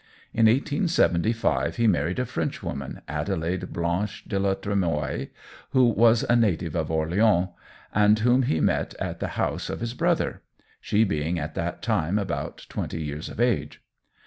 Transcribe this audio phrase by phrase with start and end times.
[0.33, 5.27] In 1875 he married a Frenchwoman, Adelaide Blanche de la Tremoille,
[5.73, 7.49] who was a native of Orleans,
[7.93, 10.41] and whom he met at the house of his brother,
[10.79, 13.79] she being at that time about twenty years of age.